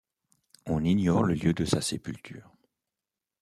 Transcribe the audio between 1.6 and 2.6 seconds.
sa sépulture.